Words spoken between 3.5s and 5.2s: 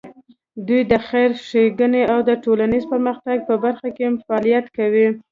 برخه کې فعالیت کوي.